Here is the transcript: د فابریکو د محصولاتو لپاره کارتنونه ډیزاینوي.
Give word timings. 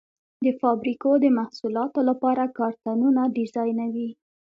د 0.45 0.45
فابریکو 0.59 1.11
د 1.23 1.25
محصولاتو 1.37 1.99
لپاره 2.09 2.43
کارتنونه 2.57 3.21
ډیزاینوي. 3.37 4.09